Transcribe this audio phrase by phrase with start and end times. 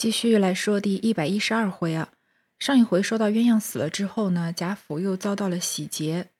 [0.00, 2.08] 继续来说第一百一十二回啊，
[2.58, 6.30] 上一回说到鸳鸯死了之后呢，贾府又遭到了洗劫，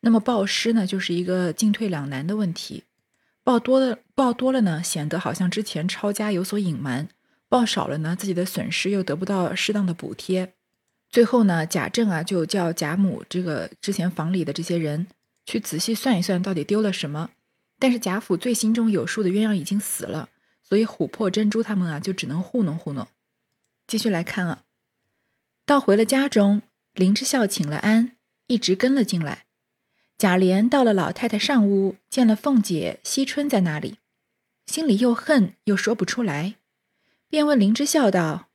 [0.00, 2.84] 那么报失呢，就是一个进退两难的问题。
[3.44, 7.08] 报多了，报多了呢，显得好像之前抄家有所隐瞒；
[7.50, 10.54] 报少了呢，自己的损失又得不到适当的补贴。
[11.10, 15.06] 最后呢，贾政啊就叫贾母这个之前房里的这些人
[15.44, 17.28] 去仔细算一算，到底丢了什么。
[17.78, 20.30] 但是贾府最心中有数的鸳鸯已经死了。
[20.70, 23.08] 所以琥珀、珍珠他们啊，就只能糊弄糊弄。
[23.88, 24.62] 继续来看啊，
[25.66, 26.62] 到回了家中，
[26.92, 29.46] 林之孝请了安，一直跟了进来。
[30.16, 33.98] 贾琏到了老太太上屋，见了凤姐、惜春在那里，
[34.66, 36.54] 心里又恨又说不出来，
[37.28, 38.48] 便问林之孝道：“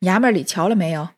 [0.00, 1.10] 衙门里瞧了没有？”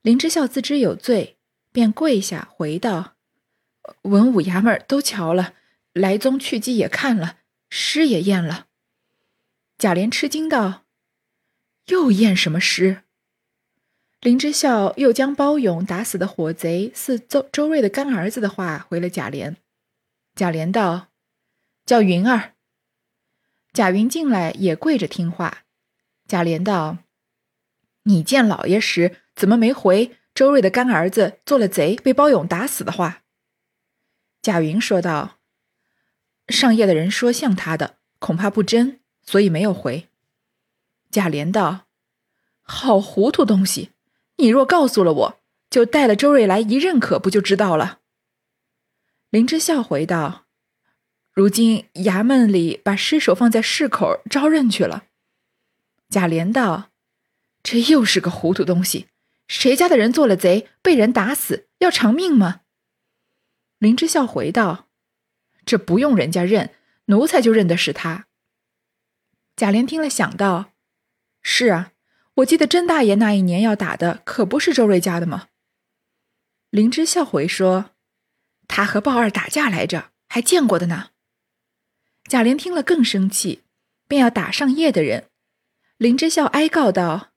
[0.00, 1.36] 林之孝自知有罪，
[1.70, 3.16] 便跪下回道
[4.02, 5.52] ：“文武衙门都瞧了，
[5.92, 8.68] 来宗去迹也看了，诗也验了。”
[9.76, 10.84] 贾琏吃惊道
[11.86, 13.02] ：“又验什么诗？”
[14.20, 19.56] 林之孝又将包勇打死的火贼是周周瑞的干儿子的话回了贾琏。
[20.34, 21.08] 贾琏道
[21.84, 22.54] ：“叫云儿。”
[23.74, 25.64] 贾云进来也跪着听话。
[26.26, 26.98] 贾琏道
[28.04, 33.24] ：“你见老爷时怎么没回周瑞的干儿子做了贼被包勇打死的话？”
[34.40, 35.38] 贾云说道
[36.48, 40.08] ：“上夜的人说像他的，恐怕不真。”所以没有回。
[41.10, 41.86] 贾琏道
[42.62, 43.90] ：“好糊涂东西！
[44.36, 48.00] 你若告诉了我，就带了周瑞来一认可，不就知道了？”
[49.30, 50.46] 林之孝回道
[51.32, 55.04] ：“如今衙门里把尸首放在市口招认去了。”
[56.10, 56.90] 贾琏道
[57.62, 59.08] ：“这又是个糊涂东西！
[59.46, 62.62] 谁家的人做了贼，被人打死，要偿命吗？”
[63.78, 64.88] 林之孝回道
[65.64, 66.74] ：“这不用人家认，
[67.06, 68.26] 奴才就认得是他。”
[69.56, 70.72] 贾琏听了，想到
[71.40, 71.92] ：“是啊，
[72.34, 75.46] 我记得甄大爷那一年要打的，可不是周瑞家的吗？”
[76.70, 77.92] 林之孝回说
[78.66, 81.10] ：“他和鲍二打架来着，还见过的呢。”
[82.26, 83.62] 贾琏听了更生气，
[84.08, 85.28] 便要打上夜的人。
[85.98, 87.28] 林之孝哀告道：“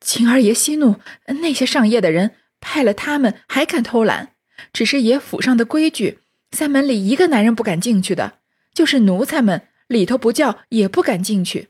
[0.00, 0.98] 秦二爷息怒，
[1.42, 4.34] 那些上夜的人派了他们，还敢偷懒？
[4.72, 6.20] 只是爷府上的规矩，
[6.52, 8.38] 三门里一个男人不敢进去的，
[8.72, 11.68] 就是奴才们。”里头不叫也不敢进去，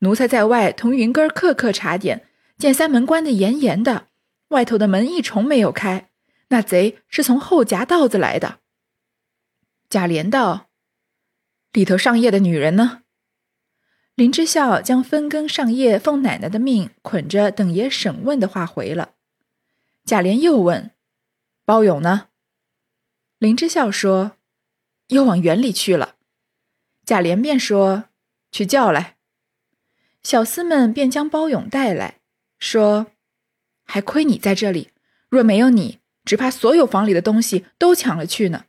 [0.00, 2.26] 奴才在外同云根儿刻刻查点，
[2.58, 4.08] 见三门关得严严的，
[4.48, 6.10] 外头的门一重没有开，
[6.48, 8.58] 那贼是从后夹道子来的。
[9.88, 10.68] 贾琏道
[11.70, 13.02] ：“里头上夜的女人呢？”
[14.16, 19.14] 林之孝将分羹上夜奉奶奶的命捆着等爷审问的话回了。
[20.04, 20.90] 贾琏又问
[21.64, 22.30] ：“包勇呢？”
[23.38, 24.32] 林之孝说
[25.06, 26.16] ：“又往园里去了。”
[27.10, 28.04] 贾琏便说
[28.52, 29.16] ：“去叫来。”
[30.22, 32.20] 小厮们便将包勇带来，
[32.60, 33.08] 说
[33.84, 34.92] ：“还亏你在这里，
[35.28, 38.66] 若没有你，只怕所有房里的东西都抢了去呢。”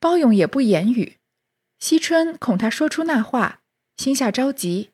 [0.00, 1.18] 包勇也不言语。
[1.78, 3.60] 惜春恐他说出那话，
[3.96, 4.90] 心下着急。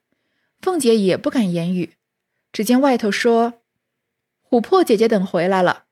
[0.61, 1.95] 凤姐也不敢言语。
[2.53, 3.63] 只见外头说
[4.51, 5.87] ：“琥珀姐姐等回来了。”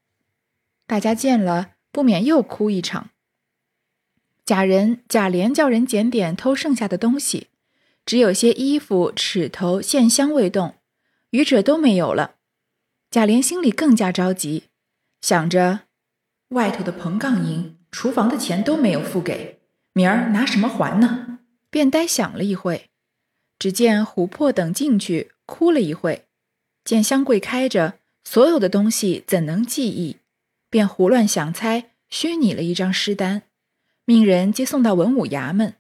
[0.87, 3.13] 大家见了，不免又哭一场。
[4.49, 7.49] 贾人贾琏叫人检点偷剩下的东西，
[8.07, 10.77] 只有些衣服、尺头、线香未动，
[11.33, 12.37] 余者都没有了。
[13.11, 14.63] 贾琏心里更加着急，
[15.21, 15.81] 想着
[16.49, 19.59] 外头的棚杠银、厨房的钱都没有付给，
[19.93, 21.41] 明儿拿什么还呢？
[21.69, 22.89] 便呆想了一会，
[23.59, 26.25] 只见琥珀等进去，哭了一会，
[26.83, 30.17] 见香柜开着，所有的东西怎能记忆？
[30.71, 33.43] 便胡乱想猜，虚拟了一张诗单。
[34.09, 35.75] 命人接送到文武衙门，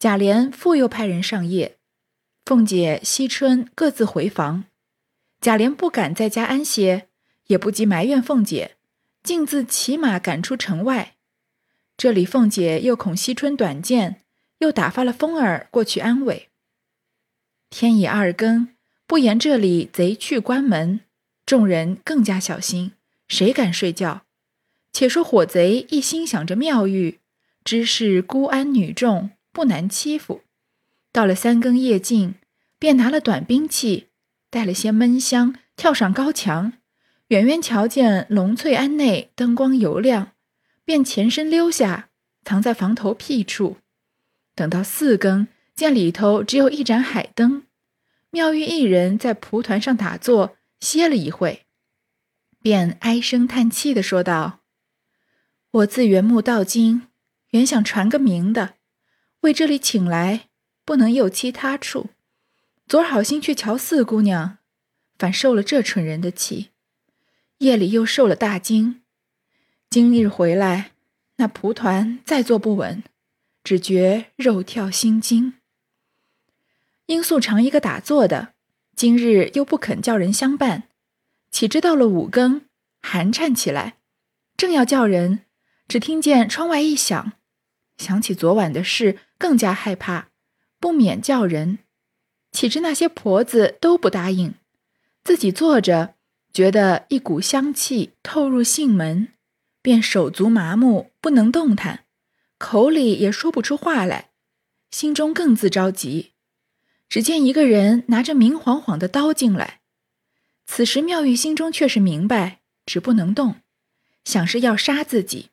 [0.00, 1.76] 贾琏复又派人上夜，
[2.44, 4.64] 凤姐、惜春各自回房。
[5.40, 7.06] 贾琏不敢在家安歇，
[7.46, 8.74] 也不及埋怨凤姐，
[9.22, 11.14] 径自骑马赶出城外。
[11.96, 14.22] 这里凤姐又恐惜春短见，
[14.58, 16.48] 又打发了风儿过去安慰。
[17.70, 18.70] 天已二更，
[19.06, 21.02] 不言这里贼去关门，
[21.46, 22.90] 众人更加小心，
[23.28, 24.22] 谁敢睡觉？
[24.92, 27.20] 且说火贼一心想着妙玉。
[27.64, 30.42] 知是孤安女众不难欺负，
[31.10, 32.34] 到了三更夜静，
[32.78, 34.08] 便拿了短兵器，
[34.50, 36.74] 带了些闷香，跳上高墙，
[37.28, 40.32] 远远瞧见龙翠庵内灯光油亮，
[40.84, 42.10] 便前身溜下，
[42.44, 43.78] 藏在房头僻处。
[44.54, 47.62] 等到四更，见里头只有一盏海灯，
[48.30, 51.64] 妙玉一人在蒲团上打坐，歇了一会，
[52.60, 54.60] 便唉声叹气的说道
[55.72, 57.08] ：“我自缘木到今。”
[57.54, 58.74] 原想传个名的，
[59.42, 60.48] 为这里请来，
[60.84, 62.08] 不能有其他处。
[62.88, 64.58] 昨儿好心去瞧四姑娘，
[65.16, 66.70] 反受了这蠢人的气，
[67.58, 69.02] 夜里又受了大惊。
[69.88, 70.90] 今日回来，
[71.36, 73.04] 那蒲团再坐不稳，
[73.62, 75.54] 只觉肉跳心惊。
[77.06, 78.54] 因素常一个打坐的，
[78.96, 80.88] 今日又不肯叫人相伴，
[81.52, 82.62] 岂知到了五更，
[83.00, 83.98] 寒颤起来，
[84.56, 85.44] 正要叫人，
[85.86, 87.34] 只听见窗外一响，
[87.98, 90.28] 想起昨晚的事，更加害怕，
[90.80, 91.78] 不免叫人。
[92.52, 94.54] 岂知那些婆子都不答应，
[95.24, 96.14] 自己坐着，
[96.52, 99.28] 觉得一股香气透入性门，
[99.82, 102.04] 便手足麻木，不能动弹，
[102.58, 104.30] 口里也说不出话来，
[104.90, 106.32] 心中更自着急。
[107.08, 109.80] 只见一个人拿着明晃晃的刀进来，
[110.66, 113.56] 此时妙玉心中却是明白，只不能动，
[114.24, 115.50] 想是要杀自己，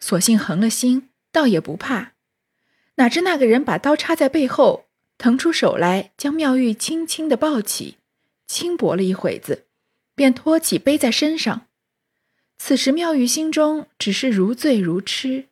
[0.00, 1.07] 索性横了心，
[1.38, 2.14] 倒也不怕。
[2.96, 4.86] 哪知那个人把刀插在背后。
[5.20, 7.96] 腾出手来，将妙玉轻轻的抱起，
[8.46, 9.66] 轻薄了一会子，
[10.14, 11.66] 便托起背在身上。
[12.56, 15.46] 此时妙玉心中只是如醉如痴，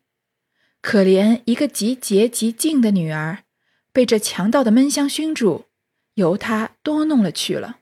[0.81, 3.39] 可怜一个极洁极静的女儿，
[3.91, 5.65] 被这强盗的闷香熏住，
[6.13, 7.79] 由他多弄了去了。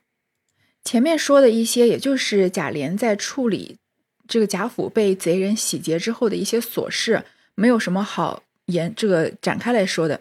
[0.82, 3.78] 前面说的一些，也就是贾琏在处理
[4.26, 7.24] 这个贾府被贼人洗劫之后的一些琐事，
[7.56, 10.20] 没有什么好言这个展开来说的。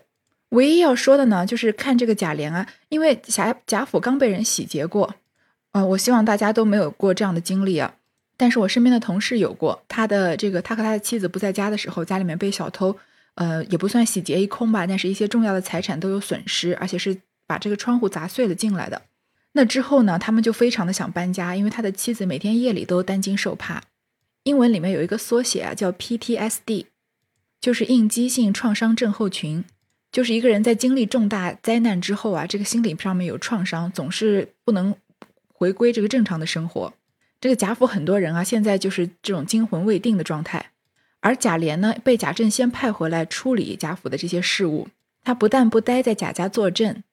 [0.49, 5.13] 唯一要说的呢，就是看这个贾琏啊，因为贾贾府刚被人洗劫过，
[5.73, 7.93] 呃，我希望大家都没有过这样的经历啊。
[8.37, 12.95] 但是我身边的同事有过，他的这个他和他的妻子不在家的时候，家里面被小偷，
[13.35, 17.17] 呃，也不算洗劫一空吧，但是一些重要的财产都有损失，而且是
[17.47, 19.01] 把这个窗户砸碎了进来的。
[19.53, 23.81] 那之后呢，他们就非常的想搬家，因为他的妻子每天夜里都担惊受怕。
[24.43, 26.85] 英文里面有一个缩写啊，叫 PTSD，
[27.65, 29.65] 就是应激性创伤症候群。
[30.11, 34.93] 就是一个人在经历重大灾难之后啊，这个心理上面有创伤，总是不能
[35.51, 36.93] 回归这个正常的生活。
[37.41, 40.73] 这个贾府很多人啊，现在就是这种惊魂未定的状态。
[41.21, 44.87] 而贾琏呢，被贾政先派回来处理贾府的这些事务，
[45.23, 47.03] 他不但不待在贾家坐镇，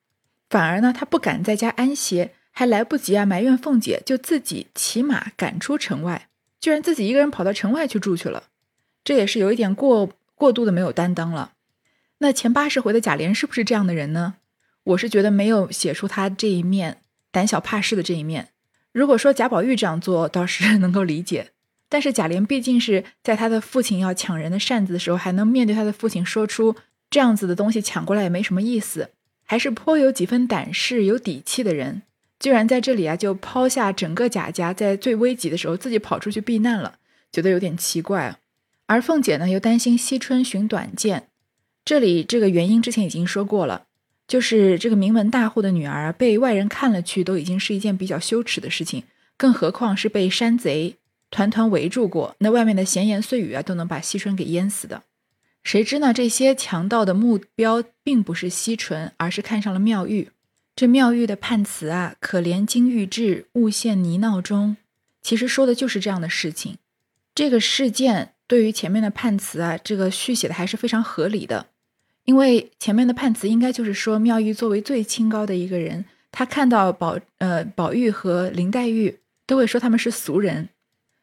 [0.51, 6.29] 反而呢，他不敢在家安歇，还来不及啊埋怨凤姐，就自己骑马赶出城外，
[6.61, 8.45] 居然自己一个人跑到城外去住去了。
[9.03, 10.11] 这也是有一点过
[10.43, 11.53] 过度的没有担当了。
[12.19, 14.35] 那前八十回的贾琏是不是这样的人呢？
[14.83, 18.49] 我是觉得没有写出他这一面胆小怕事的这一面。
[18.91, 21.53] 如果说贾宝玉这样做，倒是 能够理解。
[21.89, 26.75] 但是贾琏毕竟是在他的父亲要抢人的扇子的时候，还能面对他的父亲说出
[27.09, 29.11] 这样子的东西，抢过来也没什么意思，
[29.45, 32.03] 还是颇有几分胆识、有底气的人。
[32.41, 36.97] 居然在这里啊，就抛下整个贾家，在最危急的时候自己跑出去避难了，
[37.31, 38.39] 觉得有点奇怪。
[38.93, 41.29] 而凤姐呢，又担心惜春寻短见。
[41.83, 43.87] 这里这个原因之前已经说过了，
[44.29, 49.05] 就是这个名门大户的女儿被外人看了去，都已经是一件比较羞耻的事情，
[49.39, 50.97] 更何况是被山贼
[51.31, 55.05] 团团围住过，那外面的闲言碎语啊，都能把惜春给淹死的。
[55.65, 56.13] 谁知呢？
[56.13, 60.29] 这些强盗的目标并不是惜春，而是看上了妙玉。
[60.77, 64.77] 这妙玉的判词啊，“可怜金玉质，误陷泥淖中”，
[65.23, 66.77] 其实说的就是这样的事情。
[67.35, 71.69] 这个事件对于前面的判词啊，这个续写的还是非常合理的。
[72.27, 80.69] 因为前面的判词应该就是说，妙玉作为最清高的一个人，她看到宝呃宝玉和林黛玉都会说他们是俗人。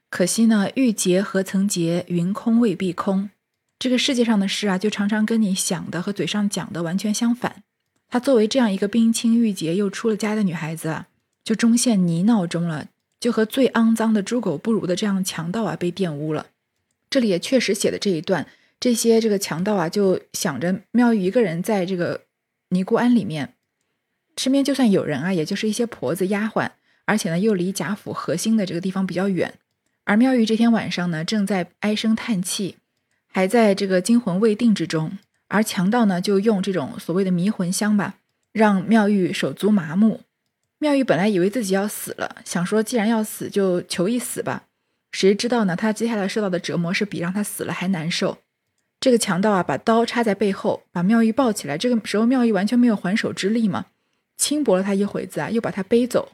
[0.10, 3.30] 可惜呢，玉洁何曾洁，云空未必空。
[3.77, 7.62] 这个世界上的事啊，就常常跟你想的和嘴上讲的完全相反。
[8.10, 11.06] 她作为这样一个冰清玉洁又出了家的女孩子，
[11.44, 12.88] 就终陷泥淖中了，
[13.20, 16.48] 就和最肮脏的猪狗不如的这样强盗啊被玷污了。
[17.10, 18.48] 这里也确实写的这一段。
[18.80, 22.22] 这些这个强盗啊，就想着妙玉一个人在这个
[22.70, 23.56] 尼姑庵里面，
[24.38, 26.70] 身边就算有人啊，也就是一些婆子丫鬟，
[27.04, 29.56] 而且呢又离贾府核心的这个地方比较远。
[30.06, 32.78] 而妙玉这天晚上呢，正在唉声叹气，
[33.28, 35.18] 还在这个惊魂未定之中。
[35.50, 38.16] 而强盗呢，就用这种所谓的迷魂香吧，
[38.54, 40.22] 让妙玉手足麻木。
[40.78, 44.68] 妙玉本来以为自己要死了，想说既然要死，就求一死吧。
[45.12, 45.75] 谁知道呢？
[45.75, 48.38] 他接下来受到的折磨是比让他死了还难受。
[49.00, 51.78] 这个强盗啊，把刀插在背后，把妙玉抱起来。
[51.78, 53.86] 这个时候，妙玉完全没有还手之力嘛，
[54.38, 56.34] 轻薄了他一会子啊，又把他背走。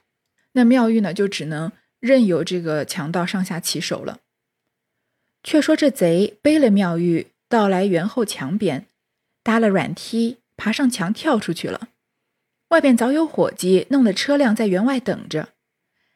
[0.54, 4.20] 那妙玉呢，就只能任由这个强盗上下其手了。
[5.44, 8.88] 却说这贼背了妙玉，到来园后墙边，
[9.44, 11.90] 搭了软梯，爬上墙跳出去了。
[12.70, 15.50] 外边早有伙计弄了车辆在园外等着。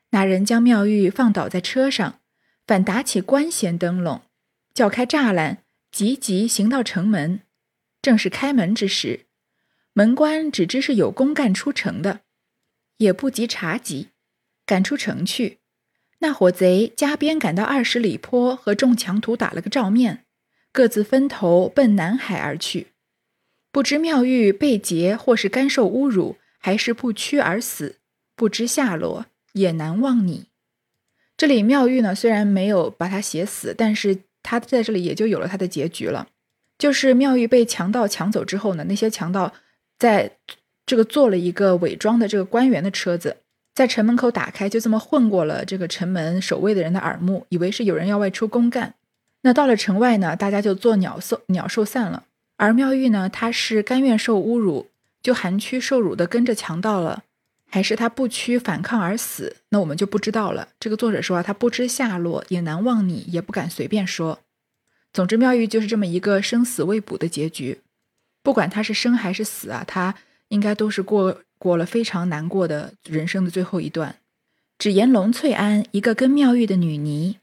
[0.10, 2.19] 那人将妙玉放倒在车上，
[2.70, 4.22] 反打起官衔灯笼，
[4.76, 5.64] 叫开栅栏。
[5.92, 7.42] 急急行到城门，
[8.00, 9.26] 正是开门之时，
[9.94, 12.20] 门官只知是有公干出城的，
[12.98, 14.10] 也不及查缉，
[14.68, 15.58] 赶出城去。
[16.20, 20.26] 那伙贼加鞭赶到二十里坡，和众强徒打了个照面，
[20.72, 22.90] 各自分头奔南海而去。
[23.72, 27.96] 不知妙玉被劫，或是甘受侮辱，还是不屈而死，
[28.36, 30.49] 不知下落，也难忘你。
[31.40, 36.28] 这里妙玉呢，虽然没有把他写死，但是他在这里也就有了他的结局了。
[36.78, 39.54] 就是妙玉被强盗抢走之后呢，那些强盗。
[39.98, 40.34] 在
[40.86, 43.38] 这个做了一个伪装的这个官员的车子，
[43.74, 48.96] 在城门口打开，就这么混过了这个城门守卫的人的耳目，以为是有人要外出公干。
[49.44, 52.26] 那到了城外呢，大家就做鸟兽鸟兽散了。
[52.58, 54.88] 而妙玉呢，他是甘愿受侮辱，
[55.24, 57.24] 就含屈受辱的跟着强盗了，
[57.70, 59.58] 还是他不屈反抗而死？
[59.70, 60.70] 那我们就不知道了。
[60.80, 64.40] 这个作者说啊，他不知下落，也难忘你，也不敢随便说。
[65.14, 67.82] 总之，妙玉就是这么一个生死未卜的结局。
[68.42, 70.16] 不管他是生还是死啊，他
[70.48, 74.16] 应该都是过过了非常难过的人生的最后一段。
[74.78, 77.38] 只言龙翠庵一个跟妙玉的女尼，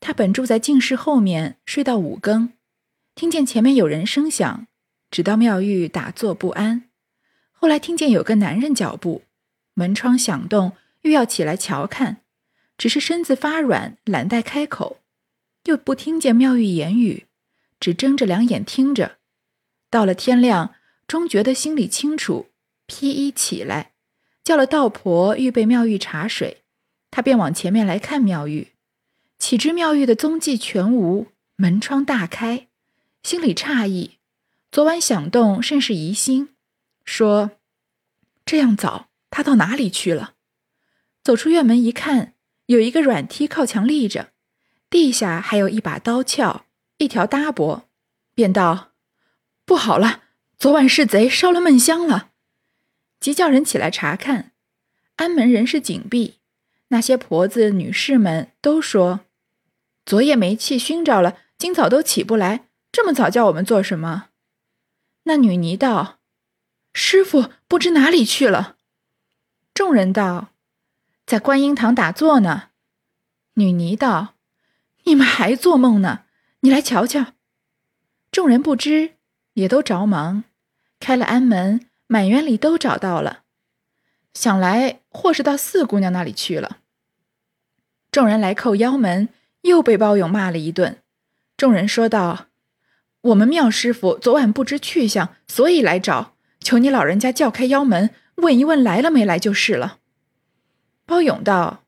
[0.00, 2.52] 她本住在净室后面，睡到五更，
[3.14, 4.66] 听见前面有人声响，
[5.10, 6.84] 直到妙玉打坐不安。
[7.52, 9.22] 后来听见有个男人脚步，
[9.78, 12.22] 门窗响动，欲要起来瞧看，
[12.78, 15.00] 只是身子发软，懒带开口，
[15.64, 17.26] 又不听见妙玉言语，
[17.78, 19.18] 只睁着两眼听着。
[19.90, 20.74] 到了天亮，
[21.06, 22.46] 终觉得心里清楚，
[22.86, 23.92] 披衣起来，
[24.42, 26.62] 叫了道婆预备妙玉茶水。
[27.10, 28.72] 他便往前面来看妙玉，
[29.38, 32.68] 岂知妙玉的踪迹全无，门窗大开，
[33.22, 34.12] 心里诧异。
[34.72, 36.48] 昨晚响动，甚是疑心，
[37.04, 37.52] 说
[38.44, 40.32] ：“这样早，他到哪里去了？”
[41.22, 42.32] 走出院门一看，
[42.66, 44.30] 有一个软梯靠墙立着，
[44.88, 46.62] 地下还有一把刀鞘，
[46.96, 47.82] 一条搭膊，
[48.34, 48.92] 便道。
[49.66, 50.22] 不好了！
[50.56, 52.30] 昨晚是贼烧了闷香了，
[53.20, 54.52] 即叫人起来查看。
[55.16, 56.38] 安门人是紧闭，
[56.88, 59.20] 那些婆子女士们都说，
[60.06, 62.68] 昨夜煤气熏着了，今早都起不来。
[62.90, 64.28] 这么早叫我们做什么？
[65.24, 66.20] 那女尼道
[66.94, 68.75] ：“师傅不知哪里去了。”
[69.76, 70.52] 众人道
[71.26, 72.70] ：“在观音堂打坐呢。”
[73.56, 74.36] 女尼道
[75.04, 76.22] ：“你们还做梦呢？
[76.60, 77.34] 你来瞧瞧。”
[78.32, 79.16] 众人不知。
[79.52, 80.44] 也都着忙，
[80.98, 83.42] 开了安门，满园里都找到了。
[84.32, 86.78] 想来或是到四姑娘那里去了。
[88.10, 89.28] 众人来叩腰门，
[89.62, 91.02] 又被包勇骂了一顿。
[91.56, 92.48] 众人说道
[93.22, 99.98] ：“我们妙师傅昨晚不知去向，所以来找，求你老人家叫开腰门，问一问来了没来就是了。”
[101.06, 101.84] 包勇道：“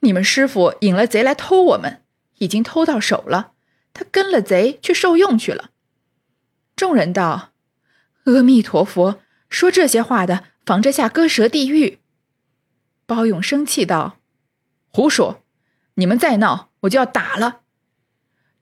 [0.00, 2.02] 你们师傅引了贼来偷我们，
[2.38, 3.52] 已经偷到手了，
[3.94, 5.70] 他跟了贼去受用去了。”
[6.76, 7.52] 众人道
[8.24, 12.00] ：“阿弥陀佛，说这些话的，防着下割舌地狱。”
[13.06, 14.18] 包勇生气道
[14.92, 15.42] ：“胡说！
[15.94, 17.60] 你们再闹，我就要打了。”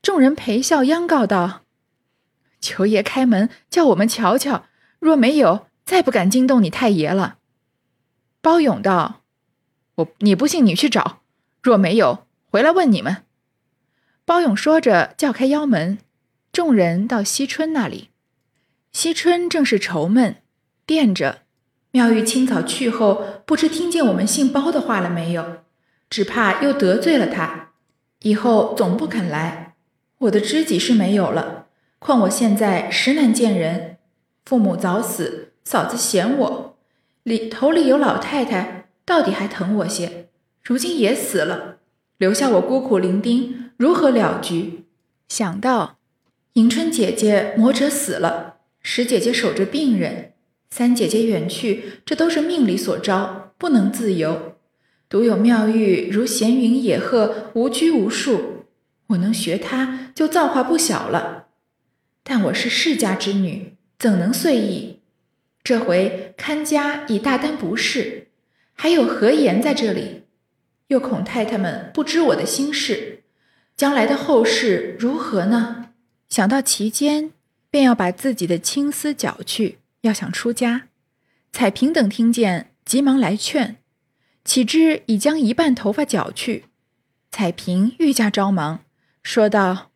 [0.03, 1.63] 众人陪笑央告道
[2.61, 4.67] ：“求爷开门，叫我们瞧瞧。
[4.99, 7.39] 若没有，再不敢惊动你太爷了。”
[8.41, 9.23] 包勇道
[9.97, 11.23] ：“我你不信，你去找。
[11.61, 13.25] 若没有，回来问你们。”
[14.25, 15.99] 包勇说着，叫开腰门。
[16.53, 18.11] 众人到惜春那里，
[18.93, 20.37] 惜春正是愁闷，
[20.87, 21.43] 惦着
[21.91, 25.65] 妙玉清早去后，不知听见我们姓包的话了没有？
[26.09, 27.71] 只怕又得罪了他，
[28.21, 29.75] 以后总不肯来。
[30.19, 31.67] 我的知己是没有了，
[31.99, 33.99] 况我现在实难见人，
[34.45, 36.79] 父母早死，嫂子嫌我，
[37.23, 40.29] 里头里有老太太，到底还疼我些。
[40.63, 41.79] 如今也死了，
[42.19, 44.85] 留下我孤苦伶仃，如何了局？
[45.29, 45.99] 想到。
[46.55, 50.33] 迎春姐姐魔者死了，十姐姐守着病人，
[50.71, 54.57] 三姐姐远去，这都是命里所招，不能自由。
[55.09, 58.65] 独有妙玉如闲云野鹤，无拘无束。
[59.09, 61.47] 我能学她，就造化不小了。
[62.23, 65.00] 但我是世家之女，怎能遂意？
[65.63, 68.29] 这回看家已大担不是，
[68.75, 70.25] 还有何言在这里？
[70.89, 73.23] 又恐太太们不知我的心事，
[73.77, 75.91] 将来的后事如何呢？
[76.29, 77.33] 想到其间，
[77.71, 80.89] 便要把自己的青丝绞去，要想出家。
[81.53, 83.77] 彩萍等听见，急忙来劝，
[84.45, 86.65] 岂知已将一半头发绞去。
[87.31, 88.81] 彩萍愈加着忙，
[89.23, 89.91] 说道：“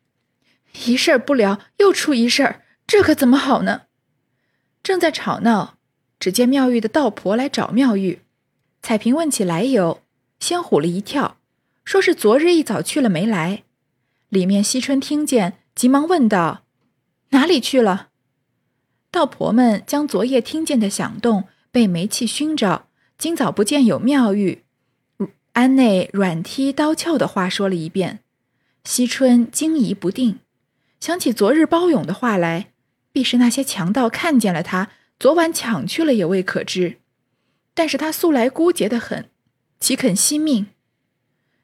[0.85, 3.83] 一事儿不了，又出一事儿，这可怎么好呢？”
[4.85, 5.79] 正在吵闹，
[6.19, 8.21] 只见妙玉的道婆来找妙玉。
[8.83, 10.03] 彩萍问起来由，
[10.39, 11.37] 先唬了一跳，
[11.83, 13.63] 说是昨日一早去了没来。
[14.29, 15.57] 里面惜春听见。
[15.73, 16.65] 急忙问道
[17.31, 18.09] ：“哪里去了？”
[19.09, 22.85] 道婆们将昨夜听见的响动被煤气熏着，
[23.17, 24.63] 今早不见有妙玉，
[25.53, 28.19] 庵内软踢刀鞘的话说了一遍。
[28.83, 30.37] 惜春惊疑不定，
[30.99, 32.71] 想起昨日包勇的话来，
[33.15, 36.97] 必是那些强盗看见了他，昨晚抢去了也未可知。
[37.73, 39.29] 但是他素来孤洁的很，
[39.79, 40.67] 岂肯惜命？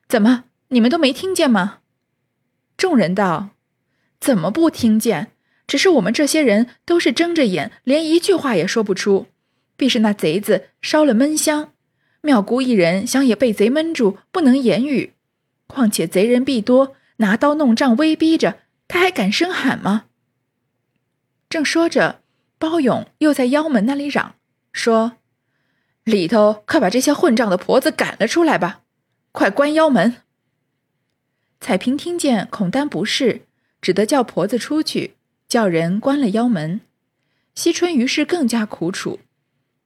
[0.08, 1.80] 怎么，你们都没听见吗？
[2.78, 3.50] 众人道
[4.22, 5.34] ：“怎么不听见？
[5.68, 9.28] 只是我们这些人都是睁着眼，连一句话也说不出。
[9.76, 11.74] 必是那贼子烧了闷香，
[12.22, 15.12] 妙姑一人想也被贼闷住，不能言语。
[15.68, 20.06] 况且贼人必多。”拿刀弄杖威逼着，他还敢声喊吗？
[21.52, 22.22] 正说着，
[22.58, 24.36] 包勇又在腰门那里嚷
[24.72, 25.18] 说
[26.06, 28.84] ：“里头快把这些混账的婆子赶了出来吧！
[29.34, 30.22] 快关腰门！”
[31.60, 33.42] 彩萍听见，恐担不是，
[33.82, 35.16] 只得叫婆子出去，
[35.50, 36.80] 叫人关了腰门。
[37.54, 39.20] 惜春于是更加苦楚，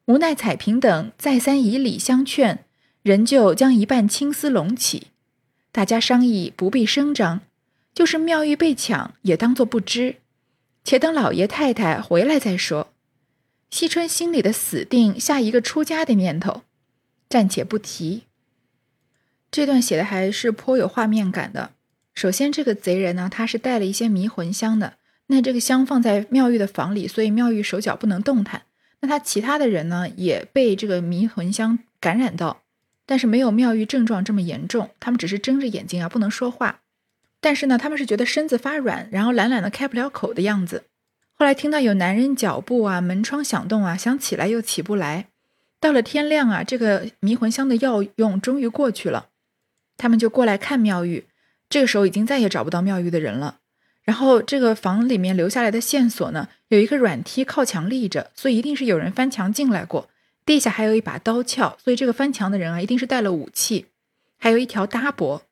[0.06, 2.64] 无奈彩萍等再三以礼相劝，
[3.02, 5.08] 仍旧将一半青丝拢起。
[5.72, 7.42] 大家商议不必声张，
[7.92, 10.18] 就是妙玉被抢也当作不知，
[10.86, 12.94] 且等老爷太太回来再说。
[13.72, 16.62] 惜春心里的死定下一个出家的念头，
[17.28, 18.24] 暂且不提。
[19.50, 21.72] 这段写的还是颇有画面感的。
[22.14, 24.94] 首先，这个贼人呢，他是带了一些迷魂香的，
[25.28, 28.62] 那这个香放在妙玉的房里，所以妙玉手脚不能动弹。
[29.02, 32.62] 那他其他的人呢，也被这个迷魂香感染到。
[33.08, 36.82] 但是没有妙玉症状这么严重，他们只是睁着眼睛啊，不能说话。
[37.46, 40.86] 但是呢，他们是觉得身子发软，然后懒懒的开不了口的样子。
[41.36, 45.28] 后来听到有男人脚步啊，门窗响动啊，想起来又起不来。
[45.80, 49.28] 到了天亮啊，这个迷魂香的药用终于过去了，
[49.96, 51.28] 他们就过来看妙玉。
[51.70, 53.60] 这个时候已经再也找不到妙玉的人了。
[54.02, 60.10] 然后这个房里面留下来的线索呢，有一个软梯靠墙立着，所以一定是有人翻墙进来过。
[60.48, 63.86] 地下还有一把刀鞘，所以这个翻墙的人啊，一定是带了武器。
[64.40, 65.44] 还有一条搭脖，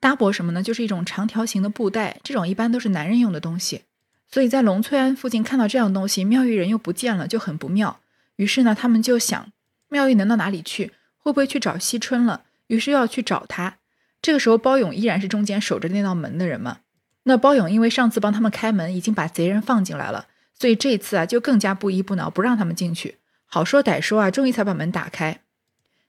[0.00, 0.62] 搭帛什么呢？
[0.62, 3.82] 就是一种长条形的布袋，这种一般都是男人用的东西。
[4.28, 8.00] 所以在龙翠庵附近看到这样东西，妙玉人又不见了，就很不妙。
[8.36, 9.52] 于是呢，他们就想，
[9.88, 10.92] 妙玉能到哪里去？
[11.18, 12.44] 会不会去找惜春了？
[12.68, 13.76] 于是要去找他。
[14.22, 16.78] 这个时候，包勇依然是中间守着那道门的人嘛。
[17.24, 23.16] 那包勇因为上次帮他们开门，已经把贼人放进来了，所以这次啊，就更加不依不挠，不让他们进去。
[23.44, 25.40] 好说歹说啊，终于才把门打开。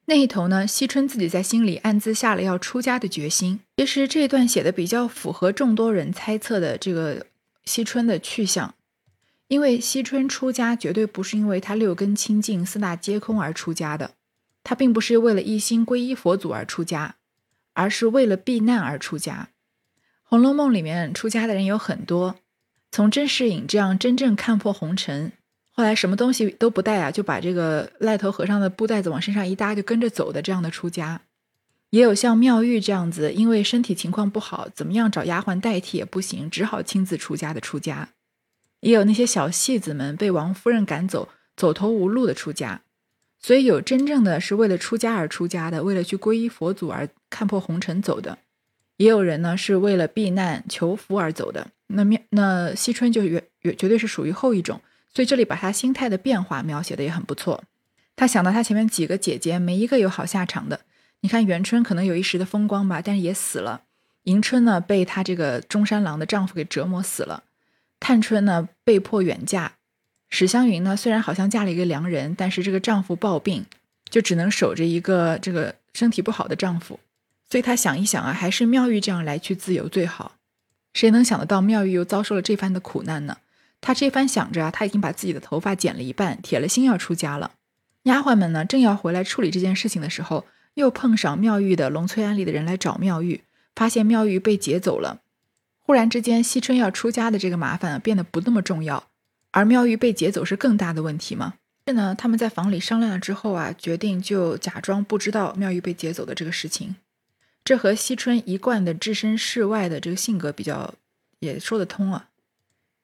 [0.06, 3.62] 那一头呢，惜春自己在心里暗自下了要出家的决心。
[3.78, 7.28] 其实这段写的比较符合众多人猜测的这个
[7.64, 8.74] 惜春的去向，
[9.48, 14.12] 因为惜春出家绝对不是因为他六根清净、四大皆空而出家的，
[14.64, 17.16] 他并不是为了一心皈依佛祖而出家，
[17.74, 19.50] 而是为了避难而出家。
[20.24, 22.36] 《红楼梦》里面出家的人有很多，
[22.92, 25.32] 从甄士隐这样真正看破红尘。
[25.74, 31.22] 后来什么东西都不带啊，就把这个赖头和尚的布袋子往身上一搭，就跟着走的这样的出家，
[31.92, 38.10] 也有像妙玉这样子，因为身体情况不好，怎么样找丫鬟代替也不行，只好亲自出家的出家，
[38.82, 42.82] 也有那些小戏子们被王夫人赶走，走投无路的出家，
[43.40, 48.38] 所以有真正的是为了出家而出家的，为了去皈依佛祖而看破红尘走的，
[48.98, 51.68] 也有人呢是为了避难求福而走的。
[51.88, 54.82] 那面那惜春就绝绝对是属于后一种。
[55.14, 57.64] 所以这里把他心态的变化描写的也很不错。
[58.16, 60.82] 他想到他前面几个姐姐没一个有好下场的。
[61.22, 63.84] 你看元春可能有一时的风光吧，但是也死了。
[64.24, 67.44] 迎春呢被她这个中山狼的丈夫给折磨死了。
[68.00, 69.74] 探春呢被迫远嫁。
[70.30, 73.66] 史湘云呢虽然好像嫁了一个良人，但是这个丈夫暴病，
[74.10, 77.00] 就只能守着一个这个身体不好的丈夫。
[77.50, 80.36] 所以她想一想啊，还是妙玉这样来去自由最好。
[80.94, 83.38] 谁能想得到妙玉又遭受了这番的苦难呢？
[83.82, 87.52] 他这番想着啊，他已经把自己的头发剪了一半，铁了心要出家了。
[88.04, 93.42] 丫鬟们呢，正要回来处理这件事情的时候，又碰上妙玉的龙翠庵里的人来找妙玉，
[93.76, 95.22] 发现妙玉被劫走了。
[95.80, 99.10] 忽然之间，惜春要出家的这个麻烦变得不那么重要，
[99.52, 101.56] 而妙玉被劫走是更大的问题吗？
[101.86, 106.96] 这呢，他们在房里商量了之后啊，决定就假装不知道妙玉被劫走的这个事情。
[107.64, 110.94] 这和惜春一贯的置身事外的这个性格比较，
[111.40, 112.30] 也说得通啊。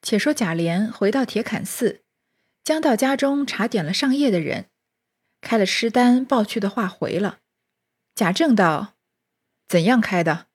[0.02, 2.02] 且说贾琏回到铁槛寺，
[2.64, 4.68] 将到家中查点了上夜的人，
[5.42, 7.40] 开了诗单报去的话回了。
[8.16, 8.96] 贾政道
[9.68, 10.48] ：“怎样开的？”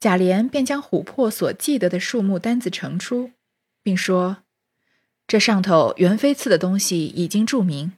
[0.00, 3.32] 贾琏便将琥珀所记得的数目单子呈出，
[3.82, 4.44] 并说
[5.26, 7.92] ：“这上头原非赐的东西已经注明，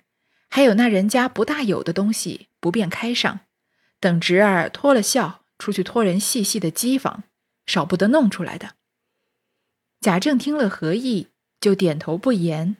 [0.48, 3.40] 还有那人家不大有的东西不便开上，
[4.00, 7.18] 等侄儿脱了孝出去托人细细的讥讽，
[7.66, 8.76] 少不得弄出来的。”
[10.00, 11.28] 贾政听了何意，
[11.60, 12.78] 就点头不言。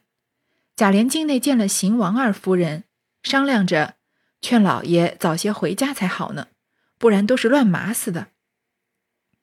[0.74, 2.84] 贾琏境内见了邢王二夫人，
[3.22, 3.96] 商量着
[4.40, 6.48] 劝老爷早些回家才好呢，
[6.96, 8.28] 不然都是乱麻死的。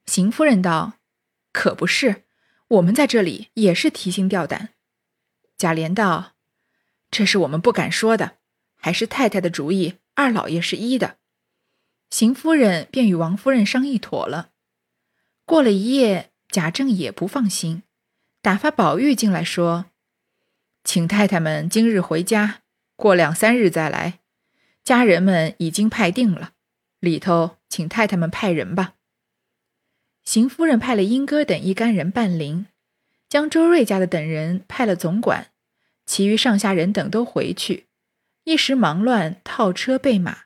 [0.08, 0.94] 邢夫人道
[1.54, 2.24] ：“可不是，
[2.70, 4.70] 我们在这里也是提心吊胆。”
[5.56, 6.32] 贾琏道
[7.12, 8.38] ：“这是我们不敢说的，
[8.76, 11.18] 还是太太的主意，二老爷是一的。”
[12.10, 14.50] 邢夫人便与王夫人商议妥了。
[15.46, 17.84] 过了一夜，贾政也不放心，
[18.42, 19.88] 打发宝玉进来说
[20.84, 22.62] ：“请太太们今日回家，
[22.96, 24.20] 过两三日再来。
[24.84, 26.54] 家人们已经派定了，
[27.00, 28.94] 里头请太太们派人吧。”
[30.24, 32.66] 邢夫人派了英哥等一干人伴灵，
[33.30, 35.52] 将周瑞家的等人派了总管，
[36.06, 37.86] 其余上下人等都回去，
[38.46, 40.46] 一时忙乱，套车备马。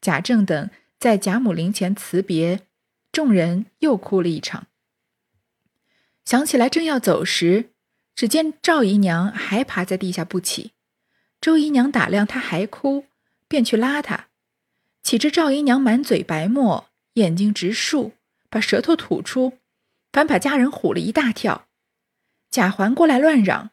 [0.00, 2.60] 贾政等在贾母灵前辞别，
[3.10, 4.66] 众人又哭了一场。
[6.26, 7.70] 想起来正要走时，
[8.14, 10.72] 只见赵姨娘还趴在地下不起。
[11.40, 13.06] 周姨娘打量她还哭，
[13.48, 14.26] 便去拉她，
[15.02, 18.12] 岂知赵姨娘满嘴白沫，眼睛直竖。
[18.48, 19.58] 把舌头吐出，
[20.12, 21.66] 反把家人唬了一大跳。
[22.48, 23.72] 贾环过来乱嚷，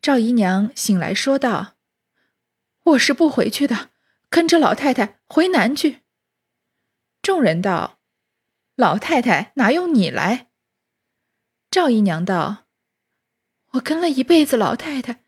[0.00, 1.74] 赵姨娘醒来说道
[2.84, 3.90] ：“我是不回去的，
[4.28, 6.02] 跟着老太太回南去。”
[7.22, 7.98] 众人道
[8.76, 10.48] ：“老太太哪用你来？”
[11.74, 12.66] 赵姨娘道
[13.74, 15.24] ：“我跟了一辈子老太太，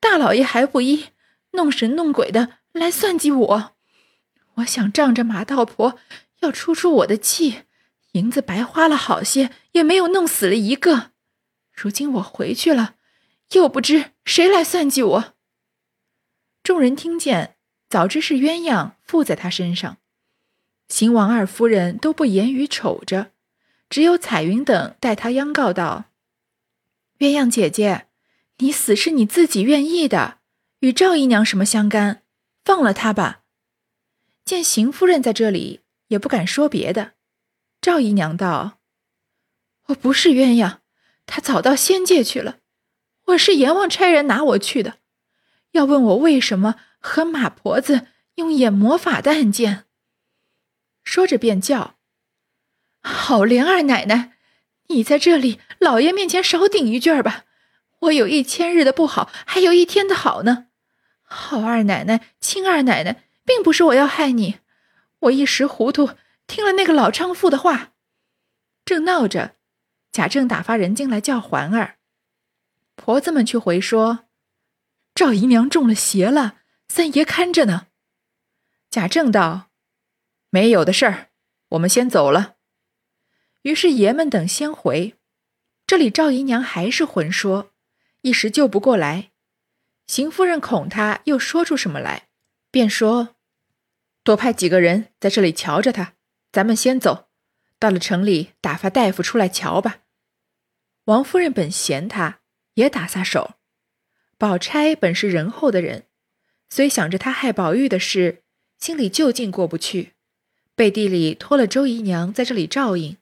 [0.00, 1.08] 大老爷还不依，
[1.50, 3.76] 弄神弄鬼的来算计我。
[4.54, 5.98] 我想仗着马道婆
[6.38, 7.64] 要出出我的气。”
[8.12, 11.10] 银子白花了好些，也没有弄死了一个。
[11.74, 12.94] 如今我回去了，
[13.50, 15.34] 又不知谁来算计我。
[16.62, 17.56] 众人听见，
[17.90, 19.98] 早知是鸳鸯附在他身上。
[20.88, 23.32] 邢王二夫人都不言语，瞅着，
[23.90, 26.06] 只有彩云等带他央告道
[27.18, 28.06] ：“鸳鸯姐姐，
[28.58, 30.38] 你死是你自己愿意的，
[30.78, 32.22] 与赵姨娘什么相干？
[32.64, 33.42] 放了她吧。”
[34.46, 37.14] 见邢夫人在这里，也不敢说别的。
[37.80, 38.78] 赵姨娘道
[39.86, 40.78] ：“我不是鸳鸯，
[41.26, 42.58] 她早到仙界去了。
[43.26, 44.98] 我是阎王差人拿我去的。
[45.72, 49.86] 要问我为什么和马婆子用演魔法的案件。”
[51.02, 51.96] 说着便叫
[53.00, 54.32] ：“好莲二奶奶，
[54.88, 57.44] 你在这里老爷面前少顶一句儿吧。
[58.00, 60.68] 我有一千日的不好，还有一天的好呢。
[61.22, 64.56] 好二奶奶，亲二奶奶，并不是我要害你，
[65.20, 66.10] 我一时糊涂。”
[66.50, 67.92] 听了那个老娼妇的话，
[68.84, 69.54] 正闹着，
[70.10, 71.98] 贾政打发人进来叫环儿。
[72.96, 74.24] 婆子们去回说，
[75.14, 76.56] 赵姨娘中了邪了，
[76.88, 77.86] 三爷看着呢。
[78.90, 79.70] 贾政道
[80.50, 81.28] ：“没有的事儿，
[81.68, 82.56] 我们先走了。”
[83.62, 85.14] 于是爷们等先回。
[85.86, 87.72] 这里赵姨娘还是魂说，
[88.22, 89.30] 一时救不过来。
[90.06, 92.28] 邢夫人恐他又说出什么来，
[92.70, 93.36] 便说
[94.24, 96.14] ：“多派几个人在这里瞧着他。”
[96.52, 97.28] 咱们先走，
[97.78, 100.00] 到了城里打发大夫出来瞧吧。
[101.04, 102.40] 王夫人本嫌他，
[102.74, 103.54] 也打撒手。
[104.36, 106.06] 宝钗本是仁厚的人，
[106.68, 108.42] 虽想着他害宝玉的事，
[108.80, 110.14] 心里就近过不去，
[110.74, 113.16] 背地里托了周姨娘在这里照应。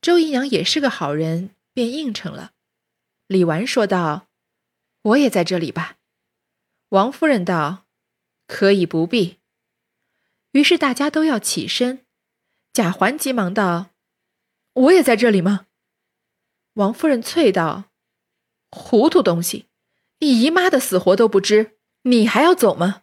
[0.00, 2.52] 周姨娘也是个好人，便应承了。
[3.26, 4.28] 李纨说道
[5.02, 5.96] ：“我也在这里吧。”
[6.90, 7.86] 王夫人道
[8.46, 9.38] ：“可以不必。”
[10.52, 12.06] 于是大家都要起身。
[12.72, 13.90] 贾环急忙道
[14.72, 15.66] ：“我也在这里吗？”
[16.74, 17.90] 王夫人啐道
[18.70, 19.66] ：“糊涂东西，
[20.20, 23.02] 你姨妈的死活都不知，你还要走吗？”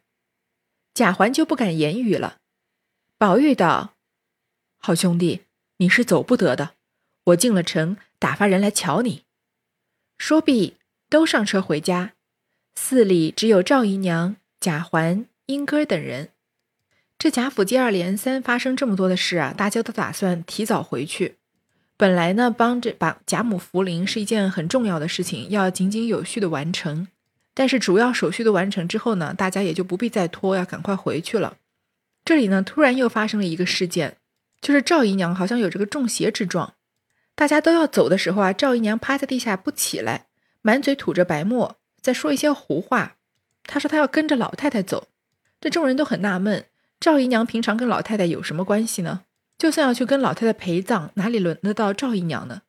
[0.96, 2.40] 贾环就不敢言语了。
[3.18, 3.98] 宝玉道
[4.80, 5.46] ：“好兄弟，
[5.78, 6.76] 你是走不得的，
[7.26, 9.24] 我进了城，打发人来瞧你。”
[10.18, 10.76] 说毕，
[11.10, 12.14] 都上车回家。
[12.76, 16.30] 寺里只有赵姨娘、贾环、英哥等人。
[17.18, 21.36] 这贾府接二连三发生这么多的事啊，大家都打算提早回去。
[21.98, 27.08] 本来呢，帮着把贾母扶灵是一件很重要的事情，要井井有序的完成。
[27.54, 31.56] 但是主要手续都完成之后呢，大家也就不必再拖，要赶快回去了。
[32.26, 34.18] 这里呢，突然又发生了一个事件，
[34.60, 36.75] 就是赵姨娘好像有这个中邪之状。
[37.36, 40.28] 大家都要走的时候啊，赵姨娘趴在地下不起来，
[40.62, 43.18] 满嘴吐着白沫，在说一些胡话。
[43.64, 45.08] 她说她要跟着老太太走，
[45.60, 46.66] 这众人都很纳闷。
[47.00, 49.24] 赵姨娘平常跟老太太有什么关系呢？
[49.58, 52.62] 就算要去跟老太太陪葬，哪里轮得到赵姨娘呢？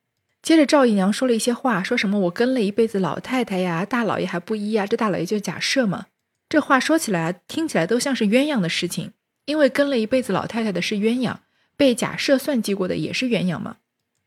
[0.43, 6.07] 接着赵姨娘说了一些话，说什么我跟了一辈子老太太呀，大老爷还不依呀，这大老爷就是假设嘛。
[6.49, 9.13] 这话说起来听起来都像是鸳鸯的事情，
[9.45, 11.37] 因为跟了一辈子老太太的是鸳鸯，
[11.77, 13.77] 被假设算计过的也是鸳鸯嘛。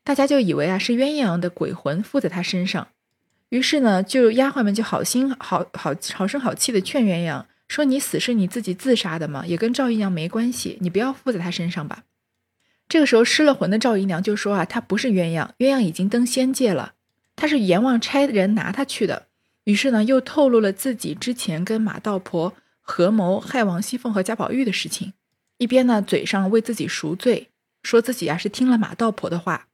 [0.02, 2.88] 大家就以为啊是鸳鸯的鬼魂附在他身上，
[3.50, 12.04] 于是呢，就丫鬟们就好心好好好声好气的劝鸳鸯说：“你死是你自己自杀的嘛，也跟赵姨娘没关系，你不要附在她身上吧。”
[12.88, 16.94] 这个时候失了魂的赵姨娘就说：“啊，她不是鸳鸯，鸳鸯已经登仙界了，
[17.36, 19.26] 她是阎王差人拿她去的。”
[19.64, 25.12] 于是呢，又透露了自己之前跟马道婆合谋害王熙凤和贾宝玉的事情，
[25.58, 27.50] 一边呢嘴上为自己赎罪，
[27.84, 29.68] 说自己啊是听了马道婆的话，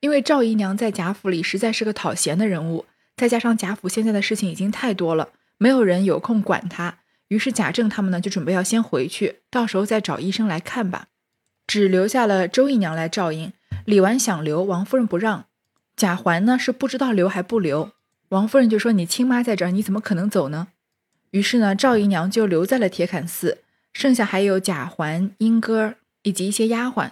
[0.00, 2.86] 因为赵姨娘在贾府里实在是个讨嫌的人物。
[3.16, 6.98] 再加上贾府现在的事情已经太多了，没有人有空管她。
[7.26, 11.08] 于是贾政他们呢就准备要先回去，到时候再找医生来看吧。
[11.66, 13.52] 只留下了周姨娘来照应。
[13.84, 15.46] 李纨想留，王夫人不让。
[15.96, 17.90] 贾环呢是不知道留还不留。
[18.28, 20.68] 王夫人就说：“你亲妈在这儿，你怎么可能走呢？”
[21.32, 23.58] 于是呢，赵姨娘就留在了铁槛寺，
[23.92, 27.10] 剩下还有贾环、莺歌以及一些丫鬟。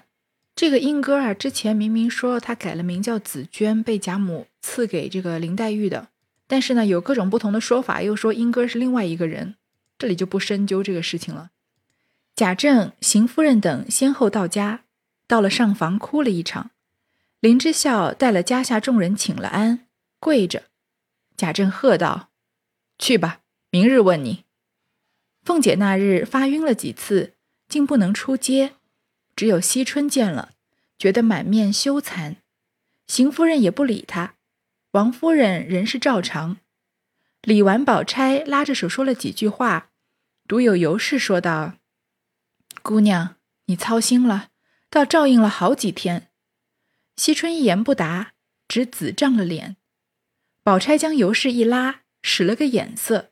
[0.56, 6.08] 这个莺歌啊，之前明明说她改了名叫紫娟，被贾母赐给这个林黛玉的。
[6.46, 9.56] 但是呢，有各种不同的说法，又说莺歌是另外一个人，
[9.98, 11.50] 这里就不深究这个事情了。
[12.34, 14.84] 贾政、邢夫人等先后到家，
[15.26, 16.70] 到了上房哭了一场。
[17.40, 19.80] 林之孝带了家下众人请了安，
[20.18, 20.62] 跪着。
[21.36, 22.30] 贾政喝道
[22.98, 24.44] ：“去吧，明日问你。”
[25.44, 27.34] 凤姐那日发晕了几次，
[27.68, 28.72] 竟不能出街。
[29.36, 30.54] 只有惜春见了，
[30.98, 32.36] 觉得满面羞惭。
[33.06, 34.34] 邢夫人也不理她，
[34.92, 36.56] 王夫人仍是照常。
[37.42, 39.90] 李纨、宝钗拉着手说了几句话，
[40.48, 41.74] 独有尤氏说道
[42.82, 44.48] ：“姑娘，你操心了，
[44.90, 46.30] 倒照应了好几天。”
[47.16, 48.32] 惜春一言不答，
[48.66, 49.76] 只紫涨了脸。
[50.62, 53.30] 宝钗将尤氏一拉，使了个眼色，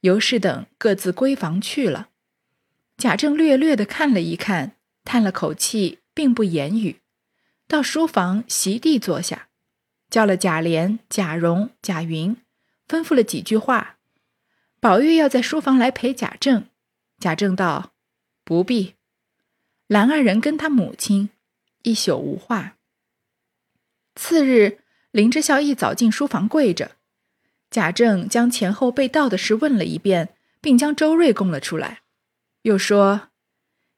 [0.00, 2.10] 尤氏等各自闺房去了。
[2.98, 4.75] 贾政略略的看了一看。
[5.06, 7.00] 叹了口气，并不言语，
[7.68, 9.48] 到书房席地坐下，
[10.10, 12.36] 叫了贾琏、贾蓉、贾云，
[12.88, 13.98] 吩咐了几句话。
[14.80, 16.66] 宝玉要在书房来陪贾政，
[17.20, 17.92] 贾政道
[18.44, 18.94] ：“不必。”
[19.86, 21.30] 兰二人跟他母亲
[21.82, 22.76] 一宿无话。
[24.16, 24.80] 次日，
[25.12, 26.96] 林之孝一早进书房跪着，
[27.70, 32.02] 贾政将前后被盗的事问了一遍，并将周瑞供了出来，
[32.62, 33.28] 又说。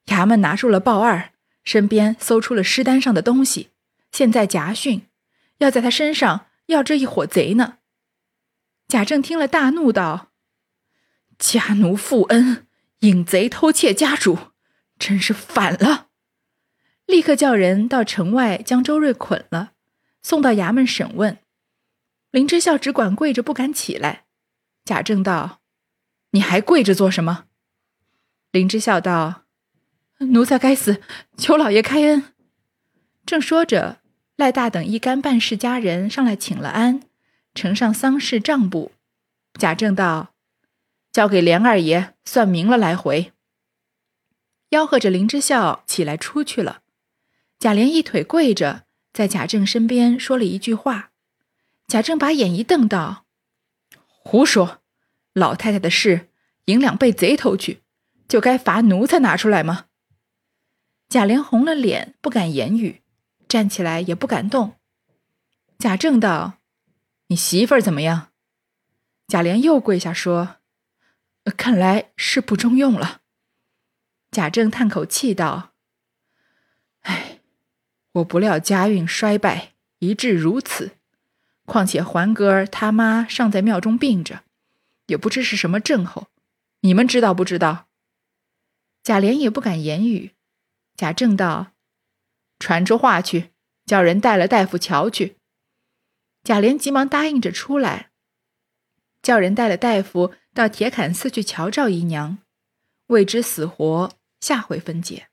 [0.09, 1.33] 衙门拿住了鲍二，
[1.65, 3.71] 身边搜出了尸单上的东西，
[4.13, 5.07] 现在夹讯，
[5.59, 7.79] 要在他身上要这一伙贼呢。
[8.89, 10.31] 贾政听了大怒，道
[11.39, 12.67] ：“家奴负恩，
[13.01, 14.39] 引贼偷窃家主，
[14.99, 16.09] 真是反了！”
[17.05, 19.73] 立刻叫人到城外将周瑞捆了，
[20.23, 21.39] 送到衙门审问。
[22.31, 24.25] 林之孝只管跪着不敢起来。
[24.85, 25.61] 贾政道
[26.33, 27.45] ：“你还跪着做什么？”
[28.53, 29.48] 林之孝道。
[30.19, 31.01] 奴才该死，
[31.37, 32.33] 求老爷开恩。
[33.25, 34.01] 正说着，
[34.37, 37.03] 赖大等一干办事家人上来请了安，
[37.55, 38.93] 呈上丧事账簿。
[39.55, 40.35] 贾政道
[41.13, 43.33] ：“交给连二爷算明了来回。”
[44.71, 46.83] 吆喝着林之孝起来出去了。
[47.59, 51.11] 贾琏一腿跪着，在贾政身边说了一句话。
[51.87, 53.25] 贾政把眼一瞪道
[54.07, 54.81] ：“胡说！
[55.33, 56.29] 老太太的事，
[56.67, 57.83] 银两被贼偷去，
[58.29, 59.87] 就该罚奴才拿出来吗？”
[61.09, 63.01] 贾琏红了脸，不敢言语，
[63.49, 64.75] 站起来也不敢动。
[65.79, 66.59] 贾政道
[67.29, 68.29] ：“你媳妇儿怎么样？”
[69.27, 70.57] 贾琏又跪下说
[71.57, 73.23] ：“看来是不中用了。”
[74.31, 75.73] 贾政叹口气道
[77.01, 77.41] ：“哎，
[78.13, 80.99] 我不料家运衰败，一至如此。
[81.65, 84.43] 况且环哥儿他妈尚在庙中病着，
[85.07, 86.27] 也不知是什么症候。
[86.81, 87.87] 你们知道不知道？”
[89.03, 90.35] 贾琏也不敢言语。
[90.99, 91.69] 贾政道
[92.59, 93.53] ：“传出话去，
[93.87, 95.37] 叫人带了大夫瞧去。”
[96.43, 98.11] 贾琏急忙答应着出来，
[99.23, 102.39] 叫人带了大夫到铁槛寺去瞧赵姨娘。
[103.07, 105.29] 未知死活，下回分解。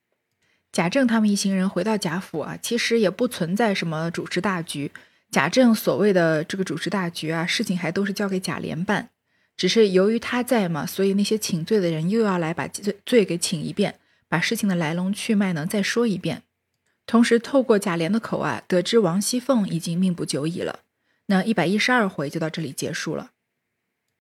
[0.72, 4.92] 贾政他们一行人回到贾府啊，其实也不存在什么主持大局。
[5.32, 9.10] 贾政所谓的这个主持大局啊，事情还都是交给贾琏办，
[9.58, 14.00] 只是由于他在嘛，所以那些请罪的人又要来把罪罪给请一遍。
[14.28, 16.44] 把事情的来龙去脉呢再说一遍，
[17.06, 20.80] 同时透过贾琏的口啊，得知王熙凤已经命不久矣了。
[21.28, 23.32] 那一百一十二回就到这里结束了。